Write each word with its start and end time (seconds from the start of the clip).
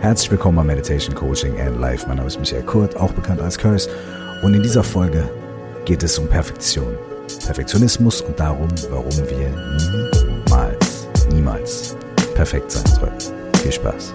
Herzlich 0.00 0.30
willkommen 0.30 0.56
bei 0.56 0.64
Meditation 0.64 1.14
Coaching 1.14 1.60
and 1.60 1.78
Life. 1.78 2.06
Mein 2.08 2.16
Name 2.16 2.26
ist 2.26 2.40
Michael 2.40 2.62
Kurt, 2.62 2.96
auch 2.96 3.12
bekannt 3.12 3.38
als 3.42 3.58
Curse. 3.58 3.90
Und 4.42 4.54
in 4.54 4.62
dieser 4.62 4.82
Folge 4.82 5.28
geht 5.84 6.02
es 6.02 6.18
um 6.18 6.26
Perfektion. 6.26 6.96
Perfektionismus 7.44 8.22
und 8.22 8.40
darum, 8.40 8.68
warum 8.88 9.12
wir 9.12 9.50
niemals, 10.46 11.06
niemals 11.30 11.96
perfekt 12.34 12.70
sein 12.70 12.86
sollten. 12.86 13.34
Viel 13.58 13.72
Spaß. 13.72 14.14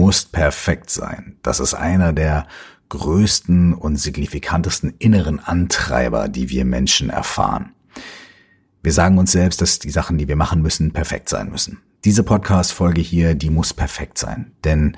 Musst 0.00 0.32
perfekt 0.32 0.88
sein. 0.88 1.36
Das 1.42 1.60
ist 1.60 1.74
einer 1.74 2.14
der 2.14 2.46
größten 2.88 3.74
und 3.74 3.96
signifikantesten 3.96 4.94
inneren 4.98 5.40
Antreiber, 5.40 6.28
die 6.28 6.48
wir 6.48 6.64
Menschen 6.64 7.10
erfahren. 7.10 7.72
Wir 8.82 8.92
sagen 8.92 9.18
uns 9.18 9.32
selbst, 9.32 9.60
dass 9.60 9.78
die 9.78 9.90
Sachen, 9.90 10.16
die 10.16 10.26
wir 10.26 10.36
machen 10.36 10.62
müssen, 10.62 10.92
perfekt 10.92 11.28
sein 11.28 11.50
müssen. 11.50 11.82
Diese 12.06 12.22
Podcast-Folge 12.22 13.02
hier, 13.02 13.34
die 13.34 13.50
muss 13.50 13.74
perfekt 13.74 14.16
sein. 14.16 14.52
Denn 14.64 14.96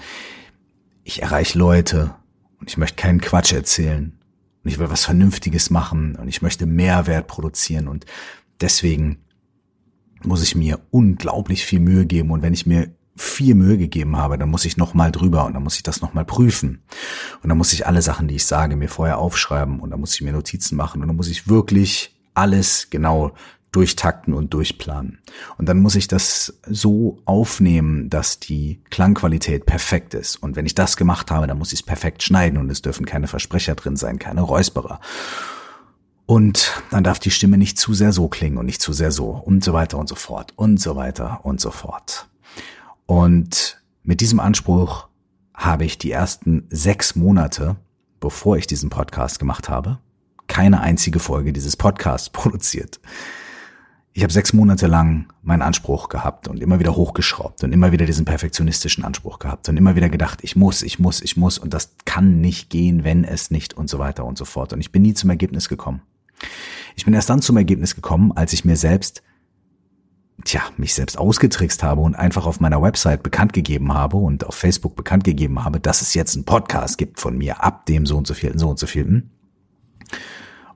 ich 1.03 1.21
erreiche 1.21 1.59
Leute 1.59 2.15
und 2.61 2.71
ich 2.71 2.77
möchte 2.77 2.97
keinen 2.97 3.21
Quatsch 3.21 3.53
erzählen 3.53 4.17
und 4.63 4.71
ich 4.71 4.79
will 4.79 4.89
was 4.89 5.05
Vernünftiges 5.05 5.69
machen 5.69 6.15
und 6.15 6.29
ich 6.29 6.43
möchte 6.43 6.65
Mehrwert 6.65 7.27
produzieren 7.27 7.89
und 7.89 8.07
deswegen 8.61 9.19
muss 10.23 10.45
ich 10.45 10.55
mir 10.55 10.79
unglaublich 10.93 11.67
viel 11.67 11.81
Mühe 11.81 12.07
geben 12.07 12.31
und 12.31 12.43
wenn 12.43 12.55
ich 12.55 12.67
mir 12.67 12.95
viel 13.17 13.55
Mühe 13.55 13.79
gegeben 13.79 14.17
habe, 14.17 14.39
dann 14.39 14.51
muss 14.51 14.65
ich 14.65 14.77
nochmal 14.77 15.13
drüber 15.13 15.45
und 15.45 15.55
dann 15.55 15.63
muss 15.63 15.77
ich 15.77 15.83
das 15.83 16.01
nochmal 16.01 16.25
prüfen. 16.25 16.83
Und 17.43 17.49
dann 17.49 17.59
muss 17.59 17.73
ich 17.73 17.87
alle 17.87 18.03
Sachen, 18.03 18.29
die 18.29 18.37
ich 18.37 18.47
sage, 18.47 18.77
mir 18.77 18.89
vorher 18.89 19.19
aufschreiben 19.19 19.81
und 19.81 19.91
dann 19.91 20.01
muss 20.01 20.15
ich 20.15 20.23
mir 20.23 20.33
Notizen 20.33 20.77
machen 20.77 21.03
und 21.03 21.09
dann 21.09 21.17
muss 21.17 21.29
ich 21.29 21.49
wirklich 21.49 22.17
alles 22.35 22.89
genau 22.91 23.33
durchtakten 23.73 24.35
und 24.35 24.53
durchplanen. 24.53 25.19
Und 25.57 25.69
dann 25.69 25.81
muss 25.81 25.95
ich 25.95 26.07
das 26.07 26.61
so 26.67 27.19
aufnehmen, 27.25 28.11
dass 28.11 28.39
die 28.39 28.83
Klangqualität 28.91 29.65
perfekt 29.65 30.13
ist. 30.13 30.37
Und 30.37 30.57
wenn 30.57 30.67
ich 30.67 30.75
das 30.75 30.99
gemacht 30.99 31.31
habe, 31.31 31.47
dann 31.47 31.59
muss 31.59 31.73
ich 31.73 31.81
es 31.81 31.87
perfekt 31.87 32.23
schneiden 32.23 32.59
und 32.59 32.71
es 32.71 32.83
dürfen 32.83 33.07
keine 33.07 33.29
Versprecher 33.29 33.75
drin 33.75 33.97
sein, 33.97 34.19
keine 34.19 34.43
Räusperer. 34.43 35.01
Und 36.27 36.83
dann 36.91 37.03
darf 37.03 37.19
die 37.19 37.31
Stimme 37.31 37.59
nicht 37.59 37.79
zu 37.79 37.95
sehr 37.95 38.13
so 38.13 38.29
klingen 38.29 38.59
und 38.59 38.67
nicht 38.67 38.83
zu 38.83 38.93
sehr 38.93 39.11
so 39.11 39.31
und 39.31 39.65
so 39.65 39.73
weiter 39.73 39.99
und 39.99 40.09
so 40.09 40.15
fort 40.15 40.53
und 40.57 40.79
so 40.79 40.95
weiter 40.95 41.41
und 41.45 41.61
so 41.61 41.71
fort. 41.71 42.29
Und 43.13 43.83
mit 44.05 44.23
diesem 44.23 44.41
Anspruch 44.41 45.07
habe 45.53 45.85
ich 45.85 45.99
die 45.99 46.11
ersten 46.11 46.65
sechs 46.71 47.15
Monate, 47.15 47.77
bevor 48.21 48.57
ich 48.57 48.67
diesen 48.67 48.89
Podcast 48.89 49.39
gemacht 49.39 49.69
habe, 49.69 49.99
keine 50.47 50.81
einzige 50.81 51.19
Folge 51.19 51.53
dieses 51.53 51.77
Podcasts 51.77 52.31
produziert. 52.33 53.01
Ich 54.15 54.23
habe 54.23 54.33
sechs 54.33 54.55
Monate 54.55 54.87
lang 54.87 55.27
meinen 55.43 55.61
Anspruch 55.61 56.09
gehabt 56.09 56.49
und 56.49 56.63
immer 56.63 56.79
wieder 56.81 56.97
hochgeschraubt 56.97 57.63
und 57.63 57.75
immer 57.75 57.93
wieder 57.93 58.07
diesen 58.07 58.25
perfektionistischen 58.25 59.05
Anspruch 59.05 59.39
gehabt 59.39 59.69
und 59.69 59.77
immer 59.77 59.95
wieder 59.95 60.09
gedacht, 60.09 60.39
ich 60.41 60.57
muss, 60.57 60.83
ich 60.83 60.99
muss, 60.99 61.21
ich 61.21 61.37
muss 61.37 61.59
und 61.59 61.75
das 61.75 61.95
kann 62.07 62.41
nicht 62.41 62.71
gehen, 62.71 63.05
wenn 63.05 63.25
es 63.25 63.51
nicht 63.51 63.75
und 63.75 63.91
so 63.91 63.99
weiter 63.99 64.25
und 64.25 64.39
so 64.39 64.47
fort. 64.47 64.73
Und 64.73 64.81
ich 64.81 64.91
bin 64.91 65.03
nie 65.03 65.13
zum 65.13 65.29
Ergebnis 65.29 65.69
gekommen. 65.69 66.01
Ich 66.97 67.05
bin 67.05 67.13
erst 67.13 67.29
dann 67.29 67.43
zum 67.43 67.59
Ergebnis 67.59 67.95
gekommen, 67.95 68.33
als 68.33 68.55
ich 68.55 68.65
mir 68.65 68.77
selbst 68.77 69.23
tja, 70.45 70.63
mich 70.77 70.95
selbst 70.95 71.19
ausgetrickst 71.19 71.83
habe 71.83 72.01
und 72.01 72.15
einfach 72.15 72.47
auf 72.47 72.61
meiner 72.61 72.83
Website 72.83 73.23
bekannt 73.23 73.53
gegeben 73.53 73.95
habe 73.95 74.17
und 74.17 74.47
auf 74.47 74.55
Facebook 74.55 74.97
bekannt 74.97 75.25
gegeben 75.25 75.65
habe, 75.65 75.81
dass 75.81 76.03
es 76.03 76.15
jetzt 76.15 76.35
einen 76.35 76.45
Podcast 76.45 76.99
gibt 76.99 77.21
von 77.21 77.37
mir 77.37 77.63
ab 77.63 77.87
dem 77.87 78.07
so 78.07 78.17
und 78.17 78.27
so 78.27 78.35
vielten, 78.35 78.59
so 78.59 78.69
und 78.69 78.79
so 78.79 78.87
vielten. 78.87 79.31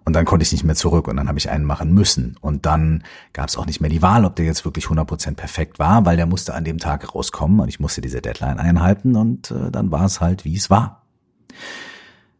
Und 0.04 0.12
dann 0.12 0.25
konnte 0.25 0.44
ich 0.44 0.53
nicht 0.53 0.62
mehr 0.62 0.77
zurück 0.77 1.09
und 1.09 1.16
dann 1.16 1.27
habe 1.28 1.38
ich 1.38 1.50
einen 1.50 1.65
machen 1.65 1.93
müssen. 1.93 2.37
Und 2.41 2.65
dann 2.65 3.03
gab 3.32 3.49
es 3.49 3.56
auch 3.56 3.66
nicht 3.66 3.81
mehr 3.81 3.91
die 3.91 4.03
Wahl, 4.03 4.25
ob 4.25 4.37
der 4.37 4.44
jetzt 4.44 4.65
wirklich 4.65 4.84
100% 4.87 5.34
perfekt 5.34 5.81
war, 5.81 6.06
weil 6.06 6.16
der 6.16 6.27
musste 6.27 6.54
an 6.54 6.62
dem 6.62 6.78
Tag 6.78 7.12
rauskommen 7.12 7.59
und 7.59 7.69
ich 7.69 7.81
musste 7.81 8.00
diese 8.00 8.22
Deadline 8.22 8.60
einhalten 8.60 9.16
und 9.16 9.50
äh, 9.50 9.72
dann 9.72 9.91
war 9.91 10.04
es 10.04 10.21
halt, 10.21 10.44
wie 10.44 10.54
es 10.54 10.71
war. 10.71 11.03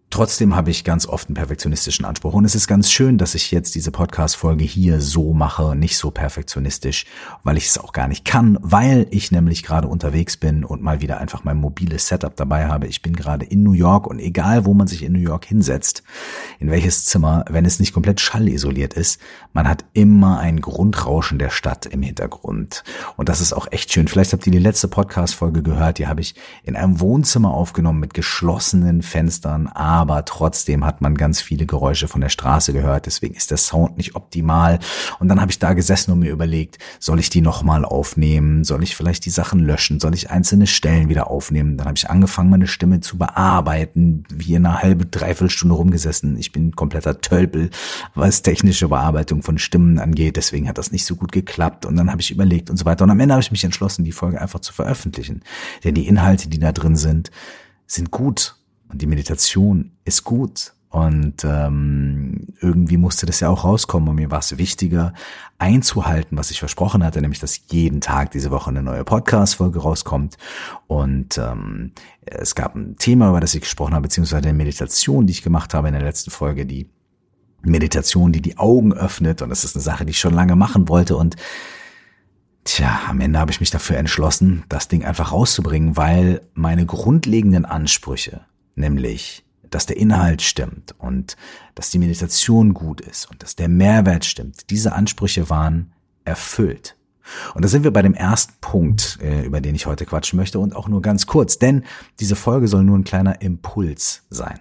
Trotzdem 0.09 0.55
habe 0.55 0.71
ich 0.71 0.85
ganz 0.85 1.07
oft 1.07 1.29
einen 1.29 1.35
perfektionistischen 1.35 2.05
Anspruch. 2.05 2.33
Und 2.33 2.45
es 2.45 2.55
ist 2.55 2.69
ganz 2.69 2.91
schön, 2.91 3.19
dass 3.19 3.35
ich 3.35 3.51
jetzt 3.51 3.75
diese 3.75 3.91
Podcast-Folge 3.91 4.65
hier 4.65 5.01
so 5.01 5.35
mache, 5.35 5.75
nicht 5.75 5.99
so 5.99 6.11
perfektionistisch, 6.11 7.07
weil 7.43 7.57
ich 7.57 7.67
es 7.67 7.77
auch 7.77 7.93
gar 7.93 8.07
nicht 8.07 8.25
kann, 8.25 8.57
weil 8.63 9.09
ich 9.11 9.33
nämlich 9.33 9.65
gerade 9.65 9.89
unterwegs 9.89 10.37
bin 10.37 10.65
und 10.65 10.81
mal 10.81 11.01
wieder 11.01 11.19
einfach 11.19 11.43
mein 11.43 11.59
mobiles 11.59 12.07
Setup 12.07 12.35
dabei 12.37 12.69
habe. 12.69 12.87
Ich 12.87 13.03
bin 13.03 13.17
gerade 13.17 13.45
in 13.45 13.65
New 13.65 13.73
York 13.73 14.07
und 14.07 14.21
egal, 14.21 14.65
wo 14.65 14.75
man 14.75 14.87
sich 14.87 15.03
in 15.03 15.13
New 15.13 15.19
York 15.19 15.45
hinsetzt, 15.45 16.05
in 16.61 16.71
welches 16.71 17.05
Zimmer, 17.05 17.45
wenn 17.51 17.65
es 17.65 17.81
nicht 17.81 17.93
komplett 17.93 18.21
schallisoliert 18.21 18.95
ist, 18.95 19.21
man 19.53 19.69
hat 19.69 19.85
immer 19.93 20.39
ein 20.39 20.61
Grundrauschen 20.61 21.39
der 21.39 21.51
Stadt 21.51 21.85
im 21.85 22.03
Hintergrund. 22.03 22.85
Und 23.17 23.29
das 23.29 23.41
ist 23.41 23.53
auch 23.53 23.67
echt 23.73 23.93
schön. 23.93 24.07
Vielleicht 24.07 24.33
habt 24.33 24.47
ihr 24.47 24.53
die 24.53 24.59
letzte 24.59 24.87
Podcast-Folge 24.87 25.63
gehört, 25.63 25.99
die 25.99 26.07
habe 26.07 26.21
ich 26.21 26.37
in 26.63 26.77
einem 26.77 27.01
Wohnzimmer 27.01 27.53
aufgenommen 27.53 28.01
mit 28.01 28.15
geschlossenen 28.15 29.03
Fenstern, 29.03 29.67
aber 29.97 30.27
trotzdem 30.27 30.85
hat 30.85 31.01
man 31.01 31.15
ganz 31.15 31.41
viele 31.41 31.65
Geräusche 31.65 32.07
von 32.07 32.21
der 32.21 32.29
Straße 32.29 32.75
gehört, 32.75 33.07
deswegen 33.07 33.35
ist 33.35 33.51
der 33.51 33.57
Sound 33.57 33.97
nicht 33.97 34.15
optimal. 34.15 34.79
Und 35.19 35.29
dann 35.29 35.41
habe 35.41 35.51
ich 35.51 35.59
da 35.59 35.73
gesessen 35.73 36.13
und 36.13 36.19
mir 36.19 36.31
überlegt, 36.31 36.79
soll 37.01 37.19
ich 37.19 37.31
die 37.31 37.41
nochmal 37.41 37.87
aufnehmen? 37.87 38.63
Soll 38.63 38.83
ich 38.83 38.95
vielleicht 38.95 39.25
die 39.25 39.31
Sachen 39.31 39.61
löschen? 39.61 39.99
Soll 39.99 40.13
ich 40.13 40.31
einzelne 40.31 40.67
Stellen 40.67 41.09
wieder 41.09 41.31
aufnehmen? 41.31 41.79
Dann 41.79 41.87
habe 41.87 41.97
ich 41.97 42.11
angefangen, 42.11 42.51
meine 42.51 42.67
Stimme 42.67 43.01
zu 43.01 43.17
bearbeiten, 43.17 44.25
wie 44.31 44.55
eine 44.55 44.83
halbe, 44.83 45.07
dreiviertel 45.07 45.49
Stunde 45.49 45.77
rumgesessen. 45.77 46.37
Ich 46.37 46.53
bin 46.53 46.77
kompletter 46.77 47.23
Tölpel, 47.23 47.71
was 48.15 48.43
technische 48.43 48.89
Bearbeitung 48.89 49.43
von 49.43 49.57
Stimmen 49.57 49.99
angeht, 49.99 50.37
deswegen 50.37 50.69
hat 50.69 50.77
das 50.77 50.93
nicht 50.93 51.07
so 51.07 51.17
gut 51.17 51.33
geklappt. 51.33 51.87
Und 51.87 51.97
dann 51.97 52.11
habe 52.11 52.21
ich 52.21 52.31
überlegt 52.31 52.69
und 52.69 52.77
so 52.77 52.85
weiter. 52.85 53.05
Und 53.05 53.11
am 53.11 53.21
Ende 53.21 53.33
habe 53.33 53.43
ich 53.43 53.51
mich 53.51 53.65
entschlossen, 53.65 54.05
die 54.05 54.13
Folge 54.13 54.43
einfach 54.43 54.61
zu 54.61 54.75
veröffentlichen. 54.75 55.43
Denn 55.85 55.95
die 55.95 56.07
Inhalte, 56.07 56.51
die 56.51 56.59
da 56.59 56.73
drin 56.73 56.97
sind, 56.97 57.31
sind 57.87 58.11
gut 58.11 58.57
und 58.97 59.03
die 59.03 59.07
Meditation 59.07 59.91
ist 60.07 60.25
gut. 60.25 60.73
Und 60.89 61.45
ähm, 61.45 62.47
irgendwie 62.63 62.97
musste 62.97 63.27
das 63.27 63.41
ja 63.41 63.51
auch 63.51 63.65
rauskommen. 63.65 64.09
Und 64.09 64.15
mir 64.15 64.31
war 64.31 64.39
es 64.39 64.57
wichtiger, 64.57 65.13
einzuhalten, 65.59 66.39
was 66.39 66.51
ich 66.51 66.61
versprochen 66.61 67.05
hatte, 67.05 67.21
nämlich 67.21 67.39
dass 67.39 67.61
jeden 67.67 68.01
Tag 68.01 68.31
diese 68.31 68.51
Woche 68.51 68.71
eine 68.71 68.83
neue 68.83 69.05
Podcast-Folge 69.05 69.81
rauskommt. 69.81 70.39
Und 70.87 71.37
ähm, 71.37 71.93
es 72.25 72.55
gab 72.55 72.75
ein 72.75 72.97
Thema, 72.97 73.29
über 73.29 73.41
das 73.41 73.55
ich 73.55 73.61
gesprochen 73.61 73.93
habe, 73.93 74.05
beziehungsweise 74.05 74.49
eine 74.49 74.57
Meditation, 74.57 75.27
die 75.27 75.33
ich 75.33 75.43
gemacht 75.43 75.75
habe 75.75 75.89
in 75.89 75.95
der 75.95 76.03
letzten 76.03 76.31
Folge, 76.31 76.65
die 76.65 76.89
Meditation, 77.61 78.33
die 78.33 78.41
die 78.41 78.57
Augen 78.57 78.95
öffnet. 78.95 79.43
Und 79.43 79.51
das 79.51 79.63
ist 79.63 79.77
eine 79.77 79.83
Sache, 79.83 80.07
die 80.07 80.13
ich 80.13 80.21
schon 80.21 80.33
lange 80.33 80.57
machen 80.57 80.89
wollte. 80.89 81.17
Und 81.17 81.37
Tja, 82.65 83.01
am 83.07 83.21
Ende 83.21 83.39
habe 83.39 83.53
ich 83.53 83.61
mich 83.61 83.71
dafür 83.71 83.99
entschlossen, 83.99 84.65
das 84.71 84.89
Ding 84.89 85.05
einfach 85.05 85.31
rauszubringen, 85.31 85.97
weil 85.97 86.41
meine 86.55 86.87
grundlegenden 86.87 87.67
Ansprüche 87.67 88.47
nämlich 88.77 89.47
dass 89.71 89.87
der 89.87 89.97
Inhalt 89.97 90.43
stimmt 90.43 90.95
und 90.99 91.37
dass 91.75 91.91
die 91.91 91.99
Meditation 91.99 92.75
gut 92.75 93.01
ist 93.01 93.31
und 93.31 93.43
dass 93.43 93.57
der 93.57 93.69
Mehrwert 93.69 94.25
stimmt. 94.25 94.71
Diese 94.71 94.93
Ansprüche 94.93 95.51
waren 95.51 95.93
erfüllt. 96.25 96.97
Und 97.55 97.65
da 97.65 97.69
sind 97.69 97.83
wir 97.83 97.93
bei 97.93 98.03
dem 98.03 98.15
ersten 98.15 98.55
Punkt, 98.61 99.19
äh, 99.21 99.45
über 99.45 99.61
den 99.61 99.75
ich 99.75 99.87
heute 99.87 100.07
quatschen 100.07 100.37
möchte 100.37 100.61
und 100.61 100.77
auch 100.77 100.89
nur 100.89 101.03
ganz 101.03 101.27
kurz, 101.27 101.59
denn 101.59 101.85
diese 102.21 102.37
Folge 102.37 102.69
soll 102.69 102.85
nur 102.85 102.97
ein 102.97 103.05
kleiner 103.05 103.43
Impuls 103.43 104.23
sein. 104.31 104.61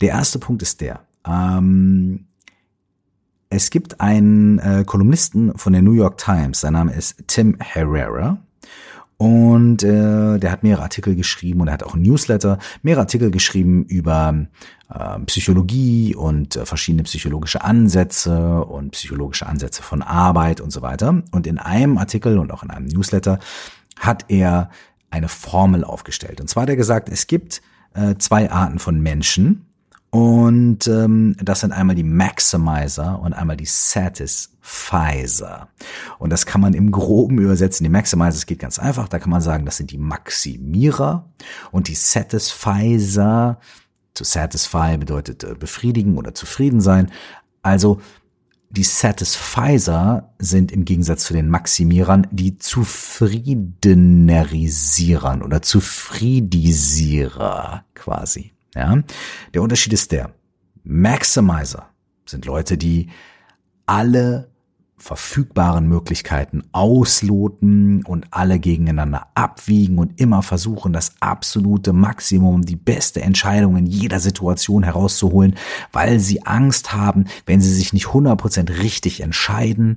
Der 0.00 0.10
erste 0.10 0.38
Punkt 0.38 0.62
ist 0.62 0.80
der, 0.80 1.00
ähm, 1.26 2.26
es 3.48 3.70
gibt 3.70 4.00
einen 4.00 4.58
äh, 4.58 4.84
Kolumnisten 4.86 5.56
von 5.56 5.72
der 5.72 5.82
New 5.82 5.92
York 5.92 6.18
Times, 6.18 6.60
sein 6.60 6.74
Name 6.74 6.92
ist 6.92 7.16
Tim 7.26 7.56
Herrera 7.60 8.45
und 9.18 9.82
äh, 9.82 10.38
der 10.38 10.52
hat 10.52 10.62
mehrere 10.62 10.82
Artikel 10.82 11.14
geschrieben 11.14 11.60
und 11.62 11.68
er 11.68 11.74
hat 11.74 11.82
auch 11.82 11.94
ein 11.94 12.02
Newsletter, 12.02 12.58
mehrere 12.82 13.02
Artikel 13.02 13.30
geschrieben 13.30 13.84
über 13.84 14.46
äh, 14.92 15.18
Psychologie 15.20 16.14
und 16.14 16.56
äh, 16.56 16.66
verschiedene 16.66 17.02
psychologische 17.04 17.64
Ansätze 17.64 18.64
und 18.64 18.90
psychologische 18.90 19.46
Ansätze 19.46 19.82
von 19.82 20.02
Arbeit 20.02 20.60
und 20.60 20.70
so 20.70 20.82
weiter. 20.82 21.22
Und 21.32 21.46
in 21.46 21.58
einem 21.58 21.96
Artikel 21.96 22.38
und 22.38 22.52
auch 22.52 22.62
in 22.62 22.70
einem 22.70 22.86
Newsletter 22.86 23.38
hat 23.98 24.26
er 24.28 24.70
eine 25.08 25.28
Formel 25.28 25.82
aufgestellt. 25.82 26.40
Und 26.42 26.48
zwar 26.48 26.64
hat 26.64 26.70
er 26.70 26.76
gesagt, 26.76 27.08
es 27.08 27.26
gibt 27.26 27.62
äh, 27.94 28.16
zwei 28.18 28.50
Arten 28.50 28.78
von 28.78 29.00
Menschen, 29.00 29.64
und 30.10 30.86
ähm, 30.86 31.34
das 31.42 31.60
sind 31.60 31.72
einmal 31.72 31.96
die 31.96 32.02
Maximizer 32.02 33.18
und 33.20 33.34
einmal 33.34 33.56
die 33.56 33.66
Satisfizer. 33.66 35.68
Und 36.18 36.30
das 36.30 36.46
kann 36.46 36.60
man 36.60 36.74
im 36.74 36.90
Groben 36.90 37.38
übersetzen. 37.38 37.84
Die 37.84 37.90
Maximizer, 37.90 38.30
das 38.30 38.46
geht 38.46 38.58
ganz 38.60 38.78
einfach. 38.78 39.08
Da 39.08 39.18
kann 39.18 39.30
man 39.30 39.42
sagen, 39.42 39.66
das 39.66 39.76
sind 39.76 39.90
die 39.90 39.98
Maximierer. 39.98 41.28
Und 41.70 41.88
die 41.88 41.94
Satisfizer, 41.94 43.60
to 44.14 44.24
satisfy 44.24 44.96
bedeutet 44.96 45.44
äh, 45.44 45.54
befriedigen 45.54 46.16
oder 46.16 46.34
zufrieden 46.34 46.80
sein. 46.80 47.12
Also 47.62 48.00
die 48.70 48.84
Satisfizer 48.84 50.32
sind 50.38 50.72
im 50.72 50.84
Gegensatz 50.84 51.24
zu 51.24 51.34
den 51.34 51.50
Maximierern 51.50 52.26
die 52.30 52.58
Zufriedenerisierern 52.58 55.42
oder 55.42 55.62
Zufriedisierer 55.62 57.84
quasi. 57.94 58.55
Ja? 58.76 59.02
Der 59.54 59.62
Unterschied 59.62 59.92
ist 59.92 60.12
der, 60.12 60.30
Maximizer 60.84 61.88
sind 62.26 62.44
Leute, 62.44 62.76
die 62.76 63.08
alle 63.86 64.50
verfügbaren 64.98 65.86
Möglichkeiten 65.88 66.62
ausloten 66.72 68.02
und 68.04 68.26
alle 68.30 68.58
gegeneinander 68.58 69.26
abwiegen 69.34 69.98
und 69.98 70.18
immer 70.18 70.42
versuchen, 70.42 70.92
das 70.92 71.12
absolute 71.20 71.92
Maximum, 71.92 72.62
die 72.62 72.76
beste 72.76 73.20
Entscheidung 73.20 73.76
in 73.76 73.86
jeder 73.86 74.20
Situation 74.20 74.82
herauszuholen, 74.82 75.54
weil 75.92 76.18
sie 76.18 76.46
Angst 76.46 76.94
haben, 76.94 77.26
wenn 77.44 77.60
sie 77.60 77.72
sich 77.72 77.92
nicht 77.92 78.06
100% 78.06 78.78
richtig 78.78 79.20
entscheiden, 79.20 79.96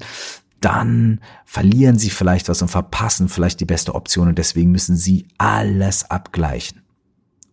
dann 0.60 1.22
verlieren 1.46 1.98
sie 1.98 2.10
vielleicht 2.10 2.50
was 2.50 2.62
und 2.62 2.68
verpassen 2.68 3.30
vielleicht 3.30 3.62
die 3.62 3.66
beste 3.66 3.96
Option 3.96 4.28
und 4.28 4.38
deswegen 4.38 4.72
müssen 4.72 4.98
sie 4.98 5.28
alles 5.38 6.12
abgleichen. 6.12 6.82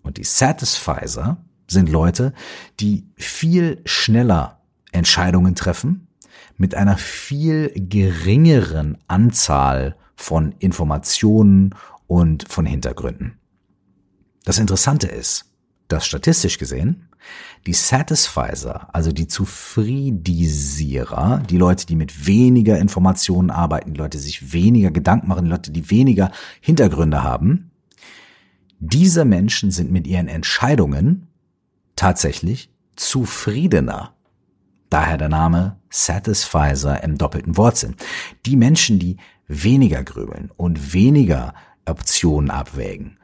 Und 0.06 0.16
die 0.18 0.24
Satisfizer 0.24 1.38
sind 1.66 1.88
Leute, 1.90 2.32
die 2.78 3.08
viel 3.16 3.82
schneller 3.84 4.60
Entscheidungen 4.92 5.56
treffen, 5.56 6.06
mit 6.56 6.76
einer 6.76 6.96
viel 6.96 7.72
geringeren 7.74 8.98
Anzahl 9.08 9.96
von 10.14 10.54
Informationen 10.60 11.74
und 12.06 12.46
von 12.48 12.66
Hintergründen. 12.66 13.40
Das 14.44 14.60
Interessante 14.60 15.08
ist, 15.08 15.46
dass 15.88 16.06
statistisch 16.06 16.58
gesehen 16.58 17.08
die 17.66 17.72
Satisfizer, 17.72 18.94
also 18.94 19.10
die 19.10 19.26
Zufriedisierer, 19.26 21.42
die 21.50 21.58
Leute, 21.58 21.84
die 21.84 21.96
mit 21.96 22.28
weniger 22.28 22.78
Informationen 22.78 23.50
arbeiten, 23.50 23.94
die 23.94 23.98
Leute, 23.98 24.18
die 24.18 24.24
sich 24.24 24.52
weniger 24.52 24.92
Gedanken 24.92 25.26
machen, 25.26 25.46
die 25.46 25.50
Leute, 25.50 25.72
die 25.72 25.90
weniger 25.90 26.30
Hintergründe 26.60 27.24
haben, 27.24 27.72
diese 28.78 29.24
Menschen 29.24 29.70
sind 29.70 29.90
mit 29.90 30.06
ihren 30.06 30.28
Entscheidungen 30.28 31.28
tatsächlich 31.96 32.70
zufriedener 32.96 34.16
Daher 34.90 35.18
der 35.18 35.28
Name 35.28 35.76
Satisfizer 35.90 37.02
im 37.02 37.18
doppelten 37.18 37.56
Wortsinn. 37.56 37.96
Die 38.44 38.56
Menschen, 38.56 38.98
die 38.98 39.16
weniger 39.48 40.04
grübeln 40.04 40.50
und 40.56 40.92
weniger 40.92 41.54
Optionen 41.84 42.50
abwägen, 42.50 43.18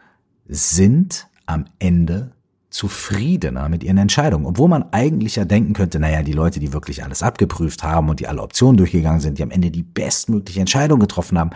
sind 0.46 1.28
am 1.46 1.66
Ende 1.78 2.32
zufriedener 2.70 3.68
mit 3.68 3.84
ihren 3.84 3.98
Entscheidungen. 3.98 4.46
Obwohl 4.46 4.68
man 4.68 4.92
eigentlich 4.92 5.36
ja 5.36 5.44
denken 5.44 5.72
könnte, 5.72 6.00
naja, 6.00 6.22
die 6.22 6.32
Leute, 6.32 6.58
die 6.58 6.72
wirklich 6.72 7.04
alles 7.04 7.22
abgeprüft 7.22 7.82
haben 7.82 8.08
und 8.08 8.18
die 8.18 8.26
alle 8.26 8.42
Optionen 8.42 8.76
durchgegangen 8.76 9.20
sind, 9.20 9.38
die 9.38 9.42
am 9.42 9.50
Ende 9.50 9.70
die 9.70 9.82
bestmögliche 9.82 10.60
Entscheidung 10.60 10.98
getroffen 10.98 11.38
haben, 11.38 11.50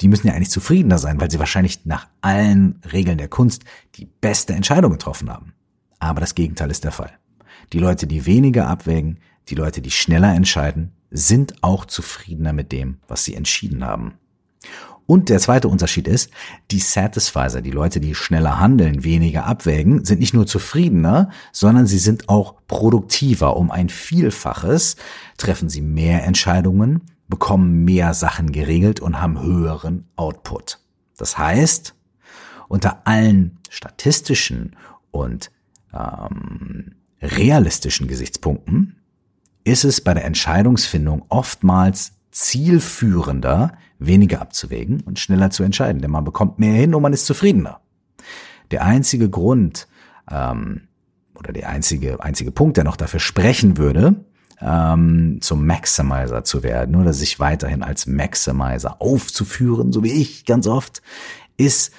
die 0.00 0.08
müssen 0.08 0.26
ja 0.26 0.34
eigentlich 0.34 0.50
zufriedener 0.50 0.98
sein, 0.98 1.20
weil 1.20 1.30
sie 1.30 1.38
wahrscheinlich 1.38 1.84
nach 1.84 2.08
allen 2.20 2.80
Regeln 2.92 3.18
der 3.18 3.28
Kunst 3.28 3.64
die 3.94 4.06
beste 4.06 4.52
Entscheidung 4.52 4.92
getroffen 4.92 5.30
haben. 5.30 5.52
Aber 5.98 6.20
das 6.20 6.34
Gegenteil 6.34 6.70
ist 6.70 6.84
der 6.84 6.92
Fall. 6.92 7.12
Die 7.72 7.78
Leute, 7.78 8.06
die 8.06 8.26
weniger 8.26 8.68
abwägen, 8.68 9.18
die 9.48 9.54
Leute, 9.54 9.80
die 9.80 9.90
schneller 9.90 10.34
entscheiden, 10.34 10.92
sind 11.10 11.62
auch 11.62 11.84
zufriedener 11.84 12.52
mit 12.52 12.72
dem, 12.72 12.98
was 13.08 13.24
sie 13.24 13.34
entschieden 13.34 13.84
haben. 13.84 14.14
Und 15.06 15.28
der 15.28 15.38
zweite 15.38 15.68
Unterschied 15.68 16.08
ist, 16.08 16.30
die 16.70 16.78
Satisfizer, 16.78 17.60
die 17.60 17.70
Leute, 17.70 18.00
die 18.00 18.14
schneller 18.14 18.58
handeln, 18.58 19.04
weniger 19.04 19.44
abwägen, 19.44 20.04
sind 20.04 20.20
nicht 20.20 20.32
nur 20.32 20.46
zufriedener, 20.46 21.30
sondern 21.52 21.86
sie 21.86 21.98
sind 21.98 22.28
auch 22.30 22.54
produktiver. 22.66 23.56
Um 23.56 23.70
ein 23.70 23.90
Vielfaches 23.90 24.96
treffen 25.36 25.68
sie 25.68 25.82
mehr 25.82 26.24
Entscheidungen, 26.24 27.02
bekommen 27.28 27.84
mehr 27.84 28.14
Sachen 28.14 28.52
geregelt 28.52 29.00
und 29.00 29.20
haben 29.20 29.40
höheren 29.40 30.08
Output. 30.16 30.80
Das 31.16 31.38
heißt, 31.38 31.94
unter 32.68 33.06
allen 33.06 33.58
statistischen 33.70 34.76
und 35.10 35.50
ähm, 35.92 36.96
realistischen 37.22 38.08
Gesichtspunkten 38.08 38.96
ist 39.64 39.84
es 39.84 40.00
bei 40.00 40.12
der 40.12 40.24
Entscheidungsfindung 40.24 41.24
oftmals 41.28 42.12
zielführender, 42.30 43.72
weniger 43.98 44.42
abzuwägen 44.42 45.00
und 45.00 45.18
schneller 45.18 45.50
zu 45.50 45.62
entscheiden, 45.62 46.02
denn 46.02 46.10
man 46.10 46.24
bekommt 46.24 46.58
mehr 46.58 46.74
hin 46.74 46.94
und 46.94 47.02
man 47.02 47.12
ist 47.12 47.26
zufriedener. 47.26 47.80
Der 48.70 48.84
einzige 48.84 49.30
Grund 49.30 49.86
ähm, 50.30 50.88
oder 51.34 51.52
der 51.52 51.68
einzige 51.68 52.22
einzige 52.22 52.50
Punkt, 52.50 52.76
der 52.76 52.84
noch 52.84 52.96
dafür 52.96 53.20
sprechen 53.20 53.76
würde, 53.78 54.24
ähm, 54.64 55.38
zum 55.40 55.66
Maximizer 55.66 56.44
zu 56.44 56.62
werden 56.62 56.96
oder 56.96 57.12
sich 57.12 57.38
weiterhin 57.38 57.82
als 57.82 58.06
Maximizer 58.06 59.00
aufzuführen, 59.00 59.92
so 59.92 60.02
wie 60.02 60.12
ich 60.12 60.44
ganz 60.44 60.66
oft, 60.66 61.02
ist, 61.56 61.92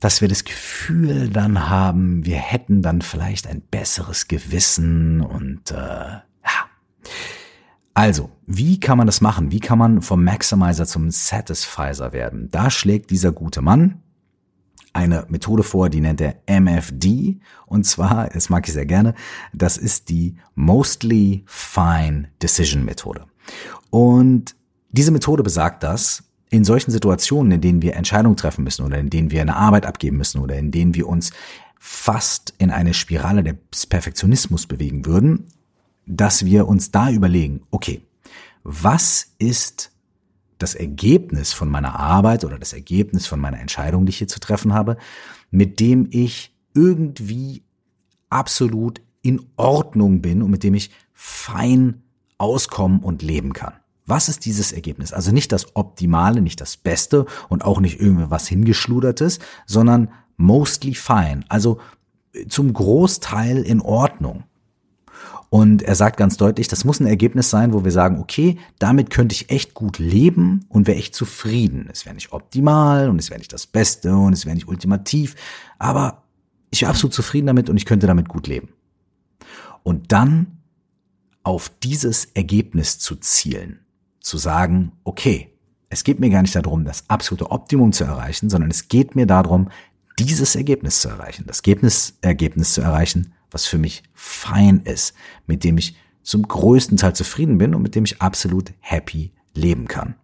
dass 0.00 0.20
wir 0.20 0.28
das 0.28 0.44
Gefühl 0.44 1.28
dann 1.28 1.68
haben, 1.68 2.24
wir 2.24 2.36
hätten 2.36 2.82
dann 2.82 3.02
vielleicht 3.02 3.46
ein 3.46 3.60
besseres 3.60 4.28
Gewissen 4.28 5.20
und 5.20 5.70
äh, 5.70 6.18
also, 7.94 8.30
wie 8.46 8.78
kann 8.78 8.96
man 8.96 9.08
das 9.08 9.20
machen? 9.20 9.50
Wie 9.50 9.58
kann 9.58 9.76
man 9.76 10.02
vom 10.02 10.22
Maximizer 10.22 10.86
zum 10.86 11.10
Satisfizer 11.10 12.12
werden? 12.12 12.48
Da 12.48 12.70
schlägt 12.70 13.10
dieser 13.10 13.32
gute 13.32 13.60
Mann 13.60 14.00
eine 14.98 15.24
Methode 15.28 15.62
vor, 15.62 15.88
die 15.88 16.00
nennt 16.00 16.20
er 16.20 16.36
MFD. 16.46 17.38
Und 17.66 17.84
zwar, 17.86 18.28
das 18.28 18.50
mag 18.50 18.66
ich 18.66 18.74
sehr 18.74 18.86
gerne, 18.86 19.14
das 19.52 19.76
ist 19.76 20.08
die 20.08 20.36
Mostly 20.54 21.44
Fine 21.46 22.28
Decision 22.42 22.84
Methode. 22.84 23.24
Und 23.90 24.56
diese 24.90 25.12
Methode 25.12 25.42
besagt 25.42 25.82
dass 25.82 26.24
in 26.50 26.64
solchen 26.64 26.90
Situationen, 26.90 27.52
in 27.52 27.60
denen 27.60 27.82
wir 27.82 27.94
Entscheidungen 27.94 28.36
treffen 28.36 28.64
müssen 28.64 28.84
oder 28.84 28.98
in 28.98 29.10
denen 29.10 29.30
wir 29.30 29.40
eine 29.42 29.56
Arbeit 29.56 29.86
abgeben 29.86 30.16
müssen 30.16 30.40
oder 30.40 30.56
in 30.56 30.70
denen 30.70 30.94
wir 30.94 31.06
uns 31.06 31.30
fast 31.78 32.54
in 32.58 32.70
eine 32.70 32.94
Spirale 32.94 33.42
des 33.44 33.86
Perfektionismus 33.86 34.66
bewegen 34.66 35.06
würden, 35.06 35.46
dass 36.06 36.44
wir 36.44 36.66
uns 36.66 36.90
da 36.90 37.10
überlegen, 37.10 37.60
okay, 37.70 38.00
was 38.64 39.34
ist 39.38 39.92
das 40.58 40.74
Ergebnis 40.74 41.52
von 41.52 41.68
meiner 41.68 41.98
Arbeit 41.98 42.44
oder 42.44 42.58
das 42.58 42.72
Ergebnis 42.72 43.26
von 43.26 43.40
meiner 43.40 43.60
Entscheidung, 43.60 44.06
die 44.06 44.10
ich 44.10 44.18
hier 44.18 44.28
zu 44.28 44.40
treffen 44.40 44.74
habe, 44.74 44.96
mit 45.50 45.80
dem 45.80 46.08
ich 46.10 46.54
irgendwie 46.74 47.62
absolut 48.30 49.00
in 49.22 49.46
Ordnung 49.56 50.20
bin 50.20 50.42
und 50.42 50.50
mit 50.50 50.62
dem 50.62 50.74
ich 50.74 50.90
fein 51.12 52.02
auskommen 52.38 53.00
und 53.00 53.22
leben 53.22 53.52
kann. 53.52 53.74
Was 54.06 54.28
ist 54.28 54.46
dieses 54.46 54.72
Ergebnis? 54.72 55.12
Also 55.12 55.32
nicht 55.32 55.52
das 55.52 55.76
Optimale, 55.76 56.40
nicht 56.40 56.60
das 56.60 56.76
Beste 56.76 57.26
und 57.48 57.64
auch 57.64 57.80
nicht 57.80 58.00
irgendwie 58.00 58.30
was 58.30 58.48
hingeschludertes, 58.48 59.38
sondern 59.66 60.10
mostly 60.36 60.94
fine, 60.94 61.40
also 61.48 61.78
zum 62.48 62.72
Großteil 62.72 63.58
in 63.62 63.80
Ordnung. 63.80 64.44
Und 65.50 65.82
er 65.82 65.94
sagt 65.94 66.18
ganz 66.18 66.36
deutlich, 66.36 66.68
das 66.68 66.84
muss 66.84 67.00
ein 67.00 67.06
Ergebnis 67.06 67.48
sein, 67.48 67.72
wo 67.72 67.84
wir 67.84 67.90
sagen, 67.90 68.20
okay, 68.20 68.58
damit 68.78 69.10
könnte 69.10 69.34
ich 69.34 69.50
echt 69.50 69.72
gut 69.72 69.98
leben 69.98 70.66
und 70.68 70.86
wäre 70.86 70.98
echt 70.98 71.14
zufrieden. 71.14 71.88
Es 71.90 72.04
wäre 72.04 72.14
nicht 72.14 72.32
optimal 72.32 73.08
und 73.08 73.18
es 73.18 73.30
wäre 73.30 73.38
nicht 73.38 73.52
das 73.52 73.66
Beste 73.66 74.14
und 74.14 74.34
es 74.34 74.44
wäre 74.44 74.54
nicht 74.54 74.68
ultimativ, 74.68 75.36
aber 75.78 76.24
ich 76.70 76.82
wäre 76.82 76.90
absolut 76.90 77.14
zufrieden 77.14 77.46
damit 77.46 77.70
und 77.70 77.78
ich 77.78 77.86
könnte 77.86 78.06
damit 78.06 78.28
gut 78.28 78.46
leben. 78.46 78.68
Und 79.82 80.12
dann 80.12 80.58
auf 81.44 81.70
dieses 81.82 82.26
Ergebnis 82.26 82.98
zu 82.98 83.16
zielen, 83.16 83.80
zu 84.20 84.36
sagen, 84.36 84.92
okay, 85.04 85.54
es 85.88 86.04
geht 86.04 86.20
mir 86.20 86.28
gar 86.28 86.42
nicht 86.42 86.54
darum, 86.54 86.84
das 86.84 87.08
absolute 87.08 87.50
Optimum 87.50 87.92
zu 87.92 88.04
erreichen, 88.04 88.50
sondern 88.50 88.70
es 88.70 88.88
geht 88.88 89.16
mir 89.16 89.26
darum, 89.26 89.70
dieses 90.18 90.56
Ergebnis 90.56 91.00
zu 91.00 91.08
erreichen, 91.08 91.44
das 91.46 91.60
Ergebnis, 91.60 92.18
Ergebnis 92.20 92.74
zu 92.74 92.82
erreichen, 92.82 93.32
was 93.50 93.66
für 93.66 93.78
mich 93.78 94.02
fein 94.14 94.80
ist, 94.84 95.14
mit 95.46 95.64
dem 95.64 95.78
ich 95.78 95.96
zum 96.22 96.46
größten 96.46 96.96
Teil 96.96 97.14
zufrieden 97.14 97.58
bin 97.58 97.74
und 97.74 97.82
mit 97.82 97.94
dem 97.94 98.04
ich 98.04 98.20
absolut 98.20 98.72
happy 98.80 99.32
leben 99.54 99.88
kann. 99.88 100.14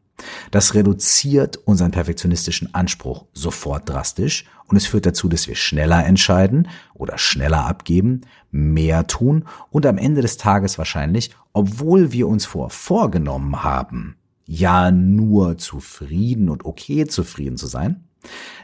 Das 0.50 0.74
reduziert 0.74 1.56
unseren 1.56 1.90
perfektionistischen 1.90 2.74
Anspruch 2.74 3.24
sofort 3.32 3.88
drastisch 3.88 4.44
und 4.66 4.76
es 4.76 4.86
führt 4.86 5.06
dazu, 5.06 5.28
dass 5.28 5.48
wir 5.48 5.56
schneller 5.56 6.04
entscheiden 6.04 6.68
oder 6.94 7.18
schneller 7.18 7.66
abgeben, 7.66 8.22
mehr 8.50 9.06
tun 9.06 9.44
und 9.70 9.86
am 9.86 9.98
Ende 9.98 10.22
des 10.22 10.36
Tages 10.36 10.78
wahrscheinlich, 10.78 11.30
obwohl 11.52 12.12
wir 12.12 12.28
uns 12.28 12.46
vor 12.46 12.70
vorgenommen 12.70 13.64
haben, 13.64 14.16
ja 14.46 14.90
nur 14.90 15.58
zufrieden 15.58 16.48
und 16.48 16.64
okay 16.64 17.06
zufrieden 17.06 17.56
zu 17.56 17.66
sein, 17.66 18.04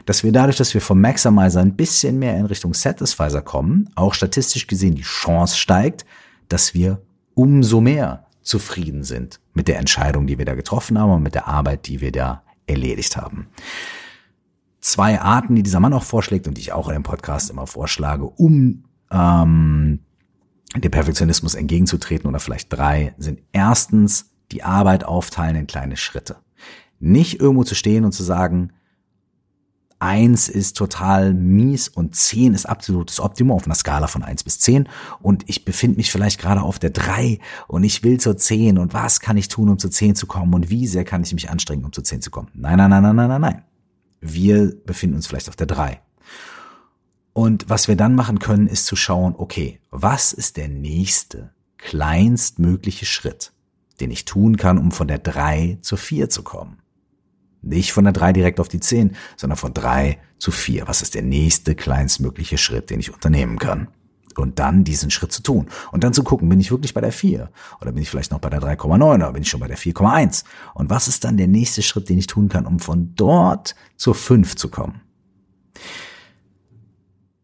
dass 0.05 0.23
wir 0.23 0.31
dadurch, 0.31 0.57
dass 0.57 0.73
wir 0.73 0.81
vom 0.81 1.01
Maximizer 1.01 1.61
ein 1.61 1.75
bisschen 1.75 2.19
mehr 2.19 2.37
in 2.37 2.45
Richtung 2.45 2.73
Satisfizer 2.73 3.41
kommen, 3.41 3.89
auch 3.95 4.13
statistisch 4.13 4.67
gesehen 4.67 4.95
die 4.95 5.01
Chance 5.01 5.57
steigt, 5.57 6.05
dass 6.49 6.73
wir 6.73 7.01
umso 7.33 7.81
mehr 7.81 8.25
zufrieden 8.41 9.03
sind 9.03 9.39
mit 9.53 9.67
der 9.67 9.79
Entscheidung, 9.79 10.27
die 10.27 10.37
wir 10.37 10.45
da 10.45 10.55
getroffen 10.55 10.97
haben 10.97 11.11
und 11.11 11.23
mit 11.23 11.35
der 11.35 11.47
Arbeit, 11.47 11.87
die 11.87 12.01
wir 12.01 12.11
da 12.11 12.43
erledigt 12.67 13.17
haben. 13.17 13.47
Zwei 14.79 15.21
Arten, 15.21 15.55
die 15.55 15.63
dieser 15.63 15.79
Mann 15.79 15.93
auch 15.93 16.03
vorschlägt 16.03 16.47
und 16.47 16.57
die 16.57 16.61
ich 16.61 16.73
auch 16.73 16.87
in 16.87 16.95
dem 16.95 17.03
Podcast 17.03 17.51
immer 17.51 17.67
vorschlage, 17.67 18.25
um 18.25 18.83
ähm, 19.11 19.99
dem 20.75 20.91
Perfektionismus 20.91 21.53
entgegenzutreten 21.53 22.27
oder 22.27 22.39
vielleicht 22.39 22.71
drei 22.73 23.13
sind 23.17 23.41
erstens 23.51 24.31
die 24.51 24.63
Arbeit 24.63 25.03
aufteilen 25.03 25.55
in 25.55 25.67
kleine 25.67 25.97
Schritte. 25.97 26.37
Nicht 26.99 27.39
irgendwo 27.39 27.63
zu 27.63 27.75
stehen 27.75 28.05
und 28.05 28.13
zu 28.13 28.23
sagen, 28.23 28.71
eins 30.01 30.49
ist 30.49 30.77
total 30.77 31.33
mies 31.33 31.87
und 31.87 32.15
zehn 32.15 32.53
ist 32.53 32.65
absolutes 32.65 33.19
Optimum 33.19 33.55
auf 33.55 33.65
einer 33.65 33.75
Skala 33.75 34.07
von 34.07 34.23
eins 34.23 34.43
bis 34.43 34.59
zehn 34.59 34.89
und 35.21 35.47
ich 35.47 35.63
befinde 35.63 35.97
mich 35.97 36.11
vielleicht 36.11 36.39
gerade 36.39 36.61
auf 36.61 36.79
der 36.79 36.89
drei 36.89 37.39
und 37.67 37.83
ich 37.83 38.03
will 38.03 38.19
zur 38.19 38.35
zehn 38.37 38.77
und 38.77 38.93
was 38.93 39.19
kann 39.19 39.37
ich 39.37 39.47
tun, 39.47 39.69
um 39.69 39.77
zu 39.77 39.89
zehn 39.89 40.15
zu 40.15 40.25
kommen 40.25 40.53
und 40.53 40.69
wie 40.69 40.87
sehr 40.87 41.05
kann 41.05 41.23
ich 41.23 41.33
mich 41.33 41.49
anstrengen, 41.49 41.85
um 41.85 41.93
zu 41.93 42.01
zehn 42.01 42.21
zu 42.21 42.31
kommen. 42.31 42.49
Nein, 42.53 42.77
nein, 42.77 42.89
nein, 42.89 43.03
nein, 43.03 43.15
nein, 43.15 43.29
nein, 43.29 43.41
nein. 43.41 43.63
Wir 44.21 44.73
befinden 44.85 45.15
uns 45.15 45.27
vielleicht 45.27 45.49
auf 45.49 45.55
der 45.55 45.67
drei. 45.67 46.01
Und 47.33 47.69
was 47.69 47.87
wir 47.87 47.95
dann 47.95 48.15
machen 48.15 48.39
können, 48.39 48.67
ist 48.67 48.87
zu 48.87 48.95
schauen, 48.95 49.35
okay, 49.37 49.79
was 49.89 50.33
ist 50.33 50.57
der 50.57 50.67
nächste, 50.67 51.51
kleinstmögliche 51.77 53.05
Schritt, 53.05 53.53
den 53.99 54.11
ich 54.11 54.25
tun 54.25 54.57
kann, 54.57 54.77
um 54.77 54.91
von 54.91 55.07
der 55.07 55.19
drei 55.19 55.77
zur 55.81 55.97
vier 55.97 56.29
zu 56.29 56.43
kommen? 56.43 56.81
Nicht 57.61 57.93
von 57.93 58.03
der 58.03 58.13
3 58.13 58.33
direkt 58.33 58.59
auf 58.59 58.67
die 58.67 58.79
10, 58.79 59.15
sondern 59.37 59.57
von 59.57 59.73
3 59.73 60.19
zu 60.39 60.51
4. 60.51 60.87
Was 60.87 61.01
ist 61.01 61.13
der 61.13 61.21
nächste 61.21 61.75
kleinstmögliche 61.75 62.57
Schritt, 62.57 62.89
den 62.89 62.99
ich 62.99 63.13
unternehmen 63.13 63.59
kann? 63.59 63.87
Und 64.37 64.59
dann 64.59 64.83
diesen 64.83 65.11
Schritt 65.11 65.31
zu 65.31 65.43
tun. 65.43 65.67
Und 65.91 66.03
dann 66.03 66.13
zu 66.13 66.23
gucken, 66.23 66.49
bin 66.49 66.59
ich 66.59 66.71
wirklich 66.71 66.93
bei 66.93 67.01
der 67.01 67.11
4? 67.11 67.51
Oder 67.81 67.91
bin 67.91 68.01
ich 68.01 68.09
vielleicht 68.09 68.31
noch 68.31 68.39
bei 68.39 68.49
der 68.49 68.61
3,9 68.61 69.15
oder 69.15 69.33
bin 69.33 69.43
ich 69.43 69.49
schon 69.49 69.59
bei 69.59 69.67
der 69.67 69.77
4,1? 69.77 70.45
Und 70.73 70.89
was 70.89 71.07
ist 71.07 71.23
dann 71.23 71.37
der 71.37 71.47
nächste 71.47 71.81
Schritt, 71.81 72.09
den 72.09 72.17
ich 72.17 72.27
tun 72.27 72.49
kann, 72.49 72.65
um 72.65 72.79
von 72.79 73.13
dort 73.15 73.75
zur 73.97 74.15
5 74.15 74.55
zu 74.55 74.69
kommen? 74.69 75.01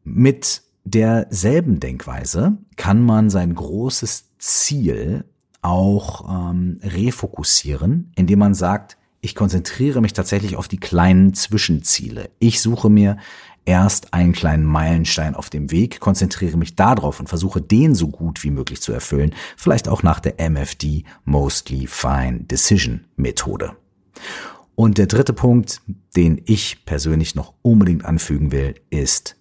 Mit 0.03 0.63
derselben 0.85 1.79
Denkweise 1.79 2.57
kann 2.77 3.03
man 3.03 3.29
sein 3.29 3.53
großes 3.53 4.37
Ziel 4.39 5.25
auch 5.61 6.51
ähm, 6.51 6.79
refokussieren, 6.81 8.13
indem 8.15 8.39
man 8.39 8.53
sagt, 8.53 8.97
ich 9.27 9.35
konzentriere 9.35 9.99
mich 9.99 10.13
tatsächlich 10.13 10.55
auf 10.55 10.69
die 10.69 10.79
kleinen 10.79 11.33
Zwischenziele. 11.33 12.29
Ich 12.39 12.61
suche 12.61 12.89
mir 12.89 13.17
erst 13.65 14.13
einen 14.13 14.31
kleinen 14.31 14.63
Meilenstein 14.63 15.35
auf 15.35 15.49
dem 15.49 15.69
Weg, 15.69 15.99
konzentriere 15.99 16.55
mich 16.55 16.77
darauf 16.77 17.19
und 17.19 17.27
versuche 17.27 17.61
den 17.61 17.93
so 17.93 18.07
gut 18.07 18.45
wie 18.45 18.51
möglich 18.51 18.81
zu 18.81 18.93
erfüllen, 18.93 19.35
vielleicht 19.57 19.89
auch 19.89 20.01
nach 20.01 20.21
der 20.21 20.39
MFD 20.39 21.03
Mostly 21.25 21.87
Fine 21.87 22.45
Decision 22.45 23.05
Methode. 23.17 23.75
Und 24.75 24.97
der 24.97 25.07
dritte 25.07 25.33
Punkt, 25.33 25.81
den 26.15 26.41
ich 26.45 26.85
persönlich 26.85 27.35
noch 27.35 27.53
unbedingt 27.61 28.05
anfügen 28.05 28.53
will, 28.53 28.75
ist 28.89 29.35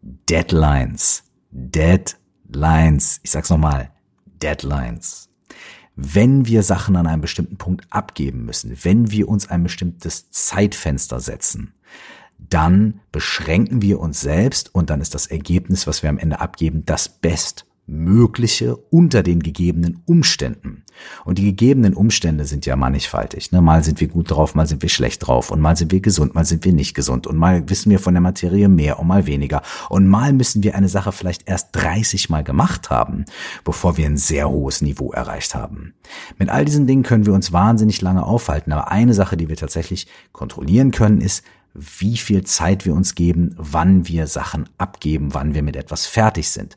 Deadlines. 0.00 1.24
Deadlines. 1.50 3.20
Ich 3.22 3.32
sag's 3.32 3.50
nochmal. 3.50 3.90
Deadlines 4.24 5.25
wenn 5.96 6.46
wir 6.46 6.62
Sachen 6.62 6.94
an 6.96 7.06
einem 7.06 7.22
bestimmten 7.22 7.56
Punkt 7.56 7.86
abgeben 7.90 8.44
müssen, 8.44 8.76
wenn 8.82 9.10
wir 9.10 9.28
uns 9.28 9.48
ein 9.48 9.62
bestimmtes 9.62 10.30
Zeitfenster 10.30 11.20
setzen, 11.20 11.72
dann 12.38 13.00
beschränken 13.12 13.80
wir 13.80 13.98
uns 13.98 14.20
selbst 14.20 14.74
und 14.74 14.90
dann 14.90 15.00
ist 15.00 15.14
das 15.14 15.26
Ergebnis, 15.26 15.86
was 15.86 16.02
wir 16.02 16.10
am 16.10 16.18
Ende 16.18 16.40
abgeben, 16.40 16.84
das 16.84 17.08
Best 17.08 17.65
Mögliche 17.86 18.76
unter 18.76 19.22
den 19.22 19.40
gegebenen 19.40 20.02
Umständen. 20.06 20.84
Und 21.24 21.38
die 21.38 21.44
gegebenen 21.44 21.94
Umstände 21.94 22.44
sind 22.44 22.66
ja 22.66 22.74
mannigfaltig. 22.74 23.52
Ne? 23.52 23.60
Mal 23.60 23.84
sind 23.84 24.00
wir 24.00 24.08
gut 24.08 24.30
drauf, 24.30 24.54
mal 24.54 24.66
sind 24.66 24.82
wir 24.82 24.88
schlecht 24.88 25.26
drauf 25.26 25.50
und 25.50 25.60
mal 25.60 25.76
sind 25.76 25.92
wir 25.92 26.00
gesund, 26.00 26.34
mal 26.34 26.44
sind 26.44 26.64
wir 26.64 26.72
nicht 26.72 26.94
gesund 26.94 27.26
und 27.26 27.36
mal 27.36 27.68
wissen 27.68 27.90
wir 27.90 28.00
von 28.00 28.14
der 28.14 28.20
Materie 28.20 28.68
mehr 28.68 28.98
und 28.98 29.06
mal 29.06 29.26
weniger. 29.26 29.62
Und 29.88 30.08
mal 30.08 30.32
müssen 30.32 30.62
wir 30.62 30.74
eine 30.74 30.88
Sache 30.88 31.12
vielleicht 31.12 31.48
erst 31.48 31.68
30 31.72 32.28
Mal 32.28 32.42
gemacht 32.42 32.90
haben, 32.90 33.24
bevor 33.64 33.96
wir 33.96 34.06
ein 34.06 34.16
sehr 34.16 34.48
hohes 34.48 34.82
Niveau 34.82 35.12
erreicht 35.12 35.54
haben. 35.54 35.94
Mit 36.38 36.48
all 36.48 36.64
diesen 36.64 36.86
Dingen 36.86 37.04
können 37.04 37.26
wir 37.26 37.34
uns 37.34 37.52
wahnsinnig 37.52 38.00
lange 38.00 38.24
aufhalten, 38.24 38.72
aber 38.72 38.90
eine 38.90 39.14
Sache, 39.14 39.36
die 39.36 39.48
wir 39.48 39.56
tatsächlich 39.56 40.08
kontrollieren 40.32 40.90
können, 40.90 41.20
ist, 41.20 41.44
wie 41.78 42.16
viel 42.16 42.44
Zeit 42.44 42.84
wir 42.84 42.94
uns 42.94 43.14
geben, 43.14 43.54
wann 43.56 44.08
wir 44.08 44.26
Sachen 44.26 44.68
abgeben, 44.78 45.34
wann 45.34 45.54
wir 45.54 45.62
mit 45.62 45.76
etwas 45.76 46.06
fertig 46.06 46.50
sind 46.50 46.76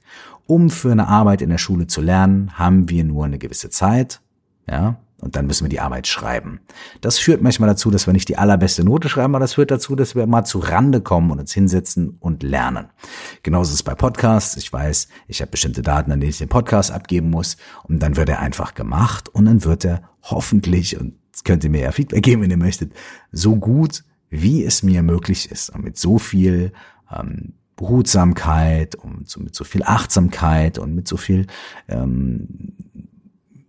um 0.50 0.72
für 0.72 0.92
eine 0.92 1.08
Arbeit 1.08 1.44
in 1.44 1.52
der 1.52 1.60
Schule 1.60 1.86
zu 1.86 2.02
lernen, 2.02 2.58
haben 2.58 2.90
wir 2.90 3.04
nur 3.04 3.24
eine 3.24 3.38
gewisse 3.38 3.70
Zeit, 3.70 4.20
ja, 4.68 4.98
und 5.22 5.36
dann 5.36 5.46
müssen 5.46 5.66
wir 5.66 5.70
die 5.70 5.80
Arbeit 5.80 6.08
schreiben. 6.08 6.60
Das 7.02 7.20
führt 7.20 7.42
manchmal 7.42 7.70
dazu, 7.70 7.92
dass 7.92 8.08
wir 8.08 8.14
nicht 8.14 8.30
die 8.30 8.38
allerbeste 8.38 8.84
Note 8.84 9.10
schreiben, 9.10 9.36
aber 9.36 9.44
das 9.44 9.56
führt 9.56 9.70
dazu, 9.70 9.96
dass 9.96 10.16
wir 10.16 10.26
mal 10.26 10.46
zu 10.46 10.58
Rande 10.58 11.02
kommen 11.02 11.30
und 11.30 11.40
uns 11.40 11.54
hinsetzen 11.54 12.18
und 12.20 12.42
lernen. 12.42 12.88
Genauso 13.44 13.70
ist 13.70 13.76
es 13.76 13.84
bei 13.84 13.94
Podcasts. 13.94 14.58
Ich 14.58 14.74
weiß, 14.74 15.10
ich 15.28 15.42
habe 15.42 15.52
bestimmte 15.52 15.84
Daten, 15.84 16.12
an 16.12 16.20
denen 16.20 16.32
ich 16.32 16.40
den 16.40 16.50
Podcast 16.50 16.90
abgeben 16.90 17.30
muss 17.30 17.58
und 17.84 18.00
dann 18.00 18.16
wird 18.16 18.30
er 18.30 18.40
einfach 18.40 18.74
gemacht 18.74 19.30
und 19.30 19.46
dann 19.46 19.64
wird 19.66 19.86
er 19.86 20.02
hoffentlich, 20.24 21.00
und 21.00 21.14
könnt 21.44 21.64
ihr 21.64 21.70
mir 21.70 21.82
ja 21.82 21.92
Feedback 21.92 22.24
geben, 22.24 22.42
wenn 22.42 22.52
ihr 22.52 22.58
möchtet, 22.58 22.94
so 23.32 23.56
gut, 23.56 24.04
wie 24.30 24.64
es 24.64 24.84
mir 24.84 25.04
möglich 25.04 25.52
ist 25.52 25.76
mit 25.78 25.98
so 25.98 26.20
viel 26.20 26.72
ähm, 27.12 27.54
Behutsamkeit 27.76 28.96
und 28.96 29.30
so, 29.30 29.40
mit 29.40 29.56
so 29.56 29.64
viel 29.64 29.84
Achtsamkeit 29.84 30.78
und 30.78 30.94
mit 30.94 31.08
so 31.08 31.18
viel 31.18 31.48
ähm, 31.88 32.74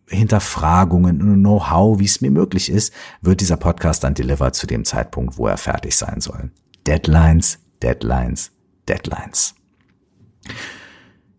Hinterfragungen 0.09 1.23
und 1.23 1.35
Know-how, 1.40 2.00
wie 2.00 2.05
es 2.05 2.21
mir 2.21 2.33
möglich 2.33 2.71
ist, 2.71 2.93
wird 3.21 3.40
dieser 3.40 3.57
Podcast 3.57 4.02
dann 4.02 4.14
delivered 4.14 4.57
zu 4.57 4.67
dem 4.67 4.85
Zeitpunkt, 4.85 5.38
wo 5.38 5.47
er 5.47 5.57
fertig 5.57 5.97
sein 5.97 6.21
soll. 6.21 6.50
Deadlines, 6.87 7.61
Deadlines, 7.81 8.50
Deadlines. 8.88 9.55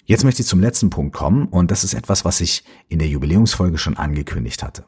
Jetzt 0.05 0.23
möchte 0.23 0.41
ich 0.41 0.47
zum 0.47 0.61
letzten 0.61 0.89
Punkt 0.89 1.13
kommen 1.13 1.47
und 1.47 1.71
das 1.71 1.83
ist 1.83 1.93
etwas, 1.93 2.23
was 2.23 2.39
ich 2.39 2.63
in 2.87 2.99
der 2.99 3.09
Jubiläumsfolge 3.09 3.77
schon 3.77 3.97
angekündigt 3.97 4.63
hatte. 4.63 4.85